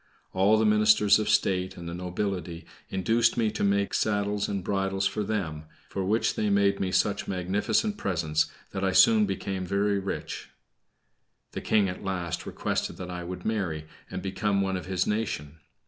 [0.33, 5.05] All the ministers of state and the nobility induced me to make saddles and bridles
[5.05, 9.99] for them, for which they made me such magnificent presents that I soon became very
[9.99, 10.49] rich.
[11.51, 15.59] The King at last requested that I would marry, and become one of his nation.